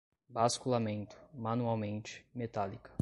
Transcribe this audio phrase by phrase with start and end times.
[0.29, 2.89] basculamento, manualmente, metálica